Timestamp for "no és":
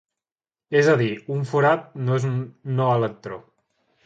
2.09-2.27